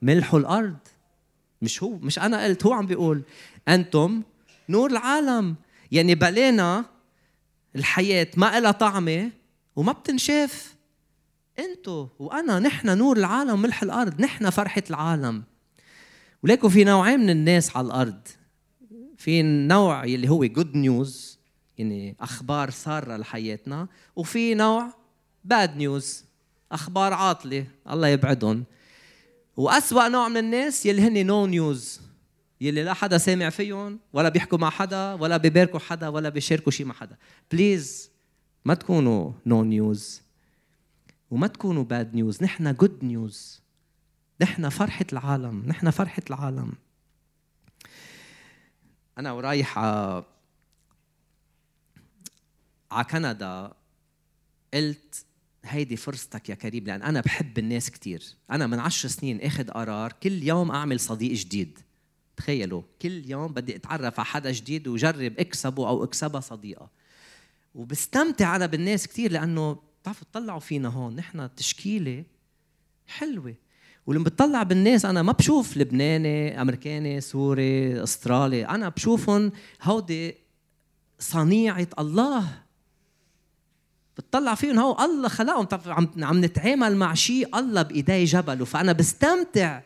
[0.02, 0.78] ملح الأرض.
[1.62, 3.24] مش هو مش أنا قلت هو عم بيقول
[3.68, 4.24] أنتم
[4.70, 5.56] نور العالم.
[5.92, 6.86] يعني بلينا
[7.76, 9.32] الحياة ما إلها طعمة
[9.76, 10.76] وما بتنشاف.
[11.60, 15.44] أنتو وأنا نحن نور العالم ملح الأرض نحن فرحة العالم.
[16.44, 18.28] ولكن في نوعين من الناس على الأرض
[19.18, 21.40] في النوع اللي هو good news
[21.78, 24.94] يعني أخبار سارة لحياتنا وفي نوع
[25.44, 26.24] bad news
[26.72, 28.64] أخبار عاطلة الله يبعدهم.
[29.58, 32.02] وأسوأ نوع من الناس يلي هن no news
[32.62, 36.86] يلي لا حدا سامع فيهم ولا بيحكوا مع حدا ولا بيباركوا حدا ولا بيشاركوا شيء
[36.86, 37.18] مع حدا.
[37.52, 38.12] please
[38.66, 40.22] ما تكونوا no news
[41.32, 43.62] وما تكونوا bad news نحن good news
[44.42, 45.66] نحن فرحة العالم.
[45.68, 46.74] نحن فرحة العالم.
[49.18, 50.24] أنا ورايح على
[53.12, 53.74] كندا.
[54.74, 55.26] قلت
[55.66, 60.12] هيدي فرصتك يا كريم لأن أنا بحب الناس كثير أنا من عشر سنين أخذ قرار
[60.12, 61.80] كل يوم أعمل صديق جديد.
[62.38, 66.90] تخيلوا كل يوم بدي أتعرف على حدا جديد وجرب اكسبه أو اكسبها صديقة.
[67.76, 72.24] وبستمتع أنا بالناس كثير لأنه بتعرفوا تطلعوا فينا هون نحن تشكيلة
[73.08, 73.56] حلوة.
[74.06, 79.52] ولما بتطلع بالناس أنا ما بشوف لبناني أمريكاني سوري أسترالي أنا بشوفهم
[79.84, 80.36] هودي
[81.20, 82.64] صنيعة الله.
[84.18, 85.68] بتطلع فيهم هو الله خلقهم.
[85.86, 88.66] عم عم نتعامل مع شيء الله بايديه جبله.
[88.66, 89.82] فأنا بستمتع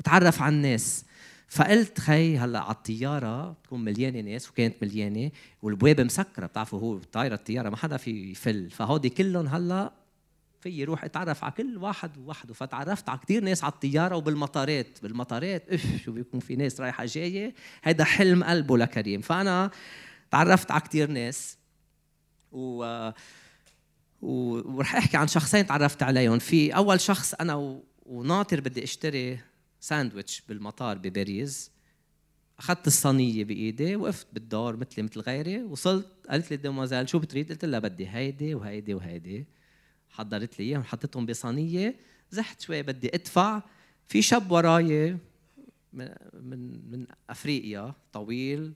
[0.00, 1.04] أتعرف على الناس.
[1.54, 5.30] فقلت خي هلأ على الطيارة بتكون مليانة ناس وكانت مليانة
[5.62, 8.70] والبوابة مسكرة بتعرفوا هو طايرة الطيارة ما حدا في يفل.
[8.70, 9.92] فهودي كلهم هلأ
[10.60, 14.98] في روح اتعرف على كل واحد وحده فتعرفت على كثير ناس على الطيارة وبالمطارات.
[15.02, 19.20] بالمطارات اف شو بيكون في ناس رايحة جاية؟ هيدا حلم قلبه لكريم.
[19.20, 19.70] فأنا
[20.30, 21.58] تعرفت على كثير ناس
[22.52, 23.10] و
[24.22, 26.38] ورح أحكي عن شخصين تعرفت عليهم.
[26.38, 29.38] في أول شخص أنا وناطر بدي أشتري
[29.84, 31.70] ساندويتش بالمطار بباريس
[32.58, 37.64] أخذت الصينية بإيدي وقفت بالدور مثلي مثل غيري وصلت قالت لي demoiselle شو بتريد؟ قلت
[37.64, 39.46] لها بدي هيدي وهيدي وهيدي.
[40.10, 41.96] حضرت لي اياهم حطيتهم بصينية
[42.30, 43.62] زحت شوي بدي أدفع.
[44.06, 45.16] في شاب وراي
[45.92, 48.72] من من, من أفريقيا طويل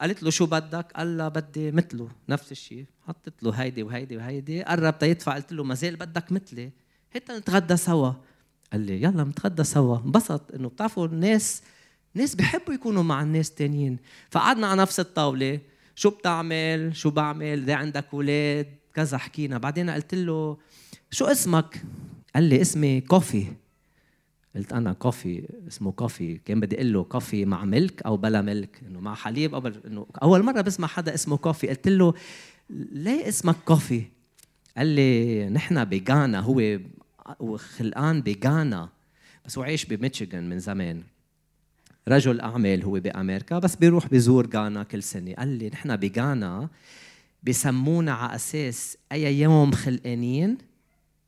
[0.00, 2.86] قالت له شو بدك؟ قال لها بدي مثله نفس الشيء.
[3.00, 4.62] حطيت له هيدي وهيدي وهيدي.
[4.62, 6.70] قرب تيدفع قلت له ما زال بدك مثلي؟
[7.12, 8.12] هيك نتغدى سوا.
[8.72, 9.98] قال لي يلا نتغدى سوا.
[9.98, 11.62] انبسط إنه بتعرفوا الناس
[12.14, 13.98] ناس بحبوا يكونوا مع الناس التانيين
[14.30, 15.58] فقعدنا على نفس الطاولة.
[15.94, 19.58] شو بتعمل؟ شو بعمل؟ اذا عندك أولاد كذا حكينا.
[19.58, 20.56] بعدين قلت له
[21.10, 21.82] شو اسمك؟
[22.34, 23.46] قال لي اسمي كوفي.
[24.56, 26.40] قلت أنا كوفي اسمه كوفي.
[26.44, 28.80] كان بدي أقول له coffee مع milk أو بلا milk.
[28.88, 31.68] إنه مع حليب أو إنه أول مرة بسمع حدا اسمه كوفي.
[31.68, 32.14] قلت له
[32.70, 34.02] ليه اسمك كوفي؟
[34.76, 36.78] قال لي نحن بغانا هو
[37.56, 38.88] خلقان بغانا.
[39.46, 41.02] بس هو عايش بميشيغان من زمان.
[42.08, 45.34] رجل أعمال هو بأمريكا بس بيروح بيزور غانا كل سنة.
[45.34, 46.68] قال لي نحن بغانا
[47.42, 50.58] بسمونا على أساس أي يوم خلقانين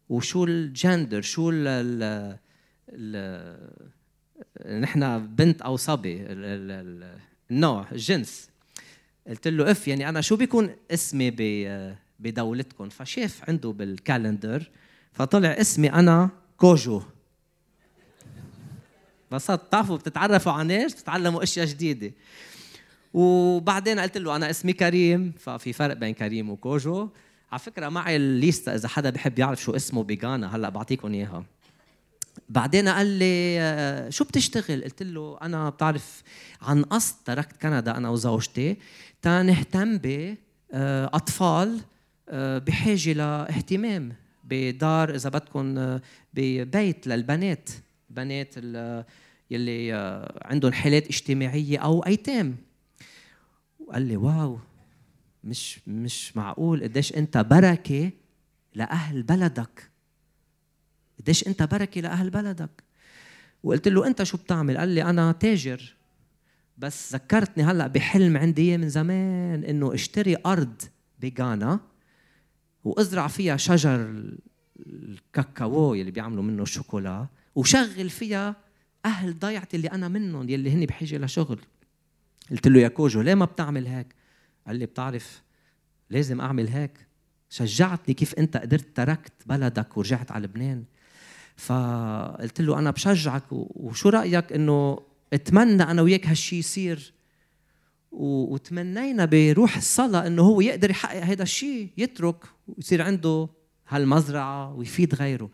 [0.08, 2.38] وشو الجندر شو ال
[4.80, 6.24] نحن بنت أو صبي
[7.50, 8.50] النوع الجنس.
[9.28, 11.30] قلت له إف يعني أنا شو بيكون اسمي
[12.20, 14.70] بدولتكم؟ فشاف عنده بال calendar
[15.12, 17.02] فطلع اسمي أنا كوجو.
[19.30, 22.12] بس بتعرفوا بتتعرفوا عن إيش؟ بتتعلموا أشياء جديدة.
[23.14, 27.08] وبعدين قلت له أنا اسمي كريم ففي فرق بين كريم وكوجو.
[27.52, 31.44] على فكرة معي الليستا إذا حدا بحب يعرف شو اسمه بيغانا هلأ بعطيكم إياها.
[32.48, 36.22] بعدين قال لي آه، شو بتشتغل؟ قلت له أنا بتعرف
[36.62, 38.76] عن قصد تركت كندا أنا وزوجتي.
[39.22, 41.80] تنهتم باطفال
[42.28, 44.12] آه، بحاجة لاهتمام.
[44.52, 45.98] بدار إذا بدكم
[46.34, 47.70] ببيت للبنات.
[48.10, 48.56] بنات
[49.50, 52.56] يلي آه، عندهم حالات اجتماعية أو أيتام.
[53.80, 54.58] وقال لي واو
[55.44, 56.82] مش مش معقول.
[56.82, 58.10] قديش أنت بركة
[58.74, 59.90] لأهل بلدك.
[61.20, 62.82] قديش أنت بركة لأهل بلدك؟
[63.62, 65.96] وقلت له أنت شو بتعمل؟ قال لي أنا تاجر.
[66.78, 70.82] بس ذكرتني هلأ بحلم عندي من زمان إنه اشتري أرض
[71.20, 71.80] بغانا.
[72.84, 74.22] وازرع فيها شجر
[74.86, 78.56] الكاكاو يلي بيعملوا منه الشوكولا وشغل فيها
[79.04, 81.58] أهل ضيعتي اللي أنا منهم يلي هن بحاجه لشغل.
[82.50, 84.06] قلت له يا كوجو ليه ما بتعمل هيك؟
[84.66, 85.42] قال لي بتعرف
[86.10, 87.06] لازم أعمل هيك.
[87.50, 90.84] شجعتني كيف أنت قدرت تركت بلدك ورجعت على لبنان.
[91.56, 94.98] فقلت له أنا بشجعك وشو رأيك إنه
[95.32, 97.12] أتمنى أنا وياك هالشيء يصير؟
[98.12, 103.48] وتمنينا بروح الصلاة إنه هو يقدر يحقق هذا الشيء يترك ويصير عنده
[103.88, 105.50] هالمزرعة ويفيد غيره.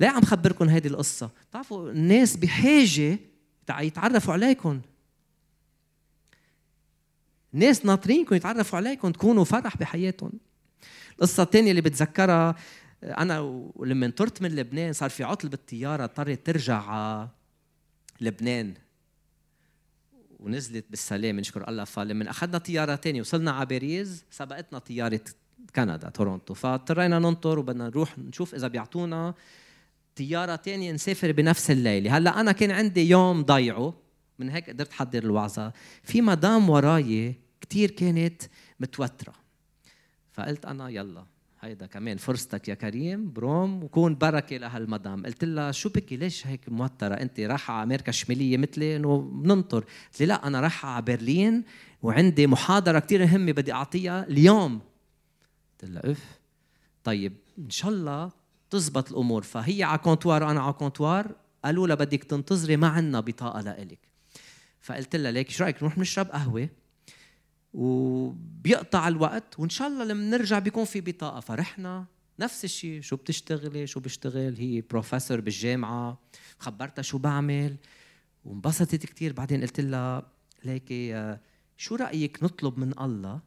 [0.00, 1.30] ليه عم خبركم هذه القصة.
[1.50, 3.18] بتعرفوا الناس بحاجة
[3.80, 4.80] يتعرفوا عليكم.
[7.52, 10.32] ناس ناطرينكم يتعرفوا عليكم تكونوا فرح بحياتهم.
[11.12, 12.56] القصة الثانية اللي بتذكرها
[13.02, 13.40] أنا
[13.74, 17.26] ولما انطرت من لبنان صار في عطل بالطيارة اضطريت ترجع
[18.20, 18.74] لبنان.
[20.40, 25.20] ونزلت بالسلام نشكر الله فلما أخذنا طيارة ثانية وصلنا على باريس سبقتنا طيارة
[25.76, 26.54] كندا تورونتو.
[26.54, 29.34] فاضطرينا ننطر وبدنا نروح نشوف إذا بيعطونا
[30.16, 32.16] طيارة ثانية نسافر بنفس الليلة.
[32.16, 33.94] هلأ أنا كان عندي يوم ضيعه
[34.38, 35.72] من هيك قدرت احضر الوعظة.
[36.02, 38.42] في مدام وراي كثير كانت
[38.80, 39.34] متوترة.
[40.32, 41.24] فقلت أنا يلا.
[41.60, 45.26] هيدا كمان فرصتك يا كريم بروم وكون بركة لهالمدام.
[45.26, 49.80] قلت لها شو بكي؟ ليش هيك موترة؟ أنت رايحة على أمريكا الشماليه مثلي انه بننطر
[49.80, 51.64] قلت لي لا أنا رايحة على برلين
[52.02, 54.80] وعندي محاضرة كثير مهمة بدي أعطيها اليوم.
[55.82, 56.38] قلت لها اف
[57.04, 58.30] طيب إن شاء الله
[58.70, 59.42] تزبط الأمور.
[59.42, 63.98] فهي على comptoir وأنا على comptoir قالوا لها بدك تنتظري ما عندنا بطاقة لإلك.
[64.80, 66.68] فقلت لها ليك شو رأيك نروح نشرب قهوة؟
[67.72, 71.40] وبيقطع الوقت وإن شاء الله لما نرجع بيكون في بطاقة.
[71.40, 72.04] فرحنا.
[72.38, 76.18] نفس الشيء شو بتشتغلي شو بشتغل هي بروفيسور بالجامعة.
[76.58, 77.76] خبرتها شو بعمل.
[78.44, 80.32] وانبسطت كثير بعدين قلت لها
[80.64, 81.36] ليكي
[81.76, 83.40] شو رأيك نطلب من الله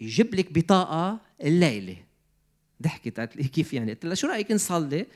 [0.00, 1.96] يجيب لك بطاقة الليلة؟
[2.82, 5.06] ضحكت قالت لي كيف يعني؟ قلت لها شو رأيك نصلي؟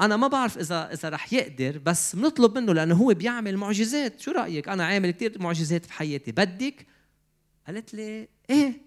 [0.00, 4.20] أنا ما بعرف إذا إذا رح يقدر بس بنطلب منه لأنه هو بيعمل معجزات.
[4.20, 6.32] شو رأيك؟ أنا عامل كثير معجزات في حياتي.
[6.32, 6.86] بدك؟
[7.66, 8.82] قالت لي إيه.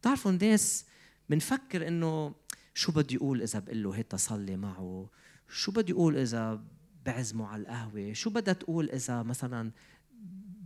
[0.00, 0.84] بتعرفوا الناس
[1.28, 2.34] بنفكر إنه
[2.74, 5.08] شو بدي أقول إذا بقول له هيك صلي معه؟
[5.48, 6.64] شو بدي أقول إذا
[7.06, 9.70] بعزمه على القهوة؟ شو بدها تقول إذا مثلا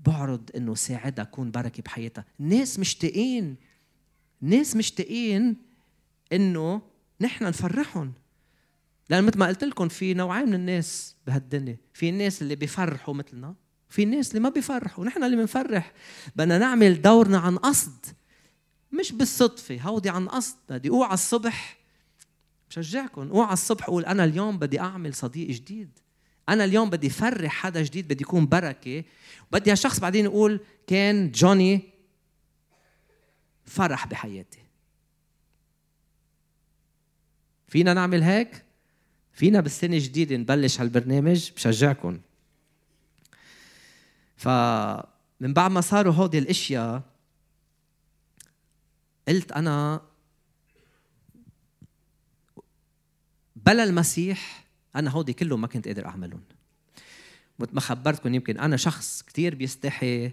[0.06, 3.56] بعرض إنه ساعدها اكون بركة بحياتها؟ الناس مشتاقين.
[4.42, 5.56] الناس مشتاقين
[6.32, 6.82] إنه
[7.20, 8.12] نحن نفرحهم.
[9.10, 11.76] لأن مثل ما قلت لكم في نوعين من الناس بهالدنيا.
[11.94, 13.54] في الناس اللي بيفرحوا مثلنا
[13.92, 15.04] في الناس اللي ما بيفرحوا.
[15.04, 15.92] نحن اللي بنفرح.
[16.36, 18.06] بدنا نعمل دورنا عن قصد.
[18.92, 19.80] مش بالصدفة.
[19.80, 20.56] هودي عن قصد.
[20.68, 21.78] بدي اوعى الصبح.
[22.70, 23.28] بشجعكم.
[23.28, 23.84] اوعى الصبح.
[23.84, 25.98] أقول أنا اليوم بدي أعمل صديق جديد.
[26.48, 28.08] أنا اليوم بدي فرح حدا جديد.
[28.08, 29.04] بدي يكون بركة.
[29.52, 31.82] بدي هالشخص بعدين يقول كان جوني
[33.64, 34.62] فرح بحياتي.
[37.68, 38.64] فينا نعمل هيك؟
[39.32, 42.20] فينا بالسنة الجديده نبلش هالبرنامج بشجعكم.
[44.36, 47.02] فمن بعد ما صاروا هودي الأشياء
[49.28, 50.00] قلت أنا
[53.56, 54.64] بلا المسيح
[54.96, 56.42] أنا هودي كلهم ما كنت قادر أعملهم.
[57.58, 60.30] مثل ما خبرتكم يمكن أنا شخص كثير بيستحي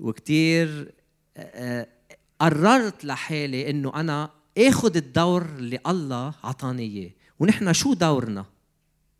[0.00, 0.92] وكثير
[2.40, 7.10] قررت لحالي إنه أنا آخذ الدور اللي الله عطاني إياه.
[7.38, 8.46] ونحن شو دورنا؟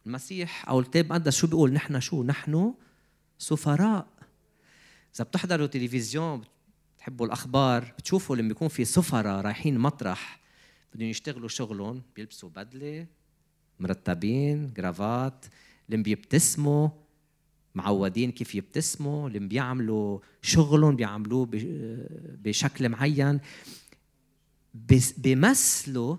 [0.07, 2.75] المسيح أو الكتاب المقدس شو بيقول؟ نحن شو؟ نحن
[3.39, 4.07] سفراء.
[5.17, 6.43] إذا بتحضروا تلفزيون
[6.97, 10.41] بتحبوا الأخبار بتشوفوا لما بيكون في سفراء رايحين مطرح
[10.95, 13.07] بدهم يشتغلوا شغلهم بيلبسوا بدلة
[13.81, 15.47] مرتبين جرافات
[15.91, 16.89] اللي بيبتسموا
[17.75, 21.49] معودين كيف يبتسموا اللي بيعملوا شغلهم بيعملوه
[22.43, 23.41] بشكل معين
[25.19, 26.17] بيمثلوا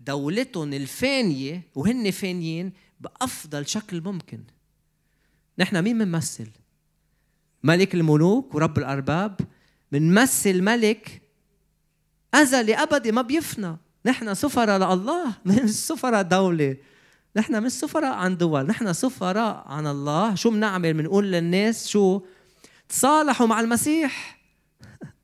[0.00, 4.40] دولتهم الفانية وهن فانيين بأفضل شكل ممكن.
[5.58, 6.48] نحن مين بنمثل؟
[7.62, 9.40] ملك الملوك ورب الأرباب.
[9.92, 11.22] بنمثل ملك
[12.34, 13.76] أزلي أبدي ما بيفنى.
[14.06, 16.76] نحن سفراء لله مش سفراء دولة.
[17.36, 20.34] نحن مش سفراء عن دول نحن سفراء عن الله.
[20.34, 22.20] شو بنعمل؟ بنقول للناس شو؟
[22.88, 24.38] تصالحوا مع المسيح.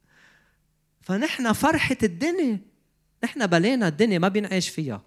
[1.07, 2.74] فنحن فرحة الدنيا.
[3.25, 5.03] نحن بلينا الدنيا ما بينعيش فيها.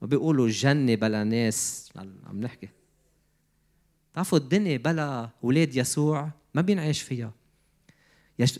[0.00, 1.90] وبيقولوا الجنة بلا ناس.
[2.26, 2.68] عم نحكي.
[4.14, 7.32] تعرفوا الدنيا بلا ولاد يسوع ما بينعيش فيها.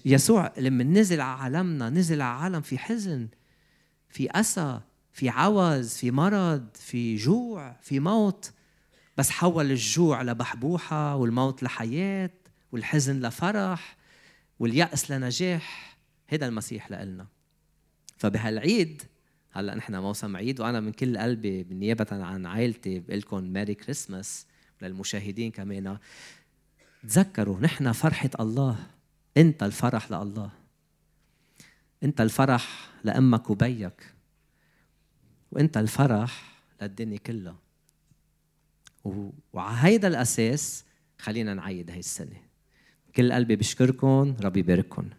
[0.04, 3.28] يسوع لما نزل على عالمنا نزل على عالم في حزن
[4.08, 4.80] في أسى
[5.12, 8.52] في عوز في مرض في جوع في موت.
[9.16, 12.30] بس حول الجوع لبحبوحة والموت لحياة
[12.72, 13.96] والحزن لفرح
[14.58, 15.96] واليأس لنجاح.
[16.28, 17.26] هذا المسيح لإلنا.
[18.20, 19.02] فبهالعيد
[19.52, 24.46] هلأ نحن موسم عيد وأنا من كل قلبي بالنيابة عن عائلتي بقول لكم ميري كريسماس
[24.82, 25.98] للمشاهدين كمان.
[27.02, 28.76] تذكروا نحن فرحة الله.
[29.36, 30.50] إنت الفرح لله.
[32.02, 34.14] إنت الفرح لامك وبيك
[35.52, 37.58] وإنت الفرح للدنيا كلها.
[39.52, 40.84] وعلى هيدا الأساس
[41.18, 42.36] خلينا نعيد هاي السنة.
[43.16, 45.10] كل قلبي بشكركم ربي يبارككم